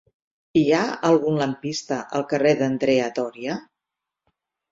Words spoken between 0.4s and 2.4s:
Hi ha algun lampista al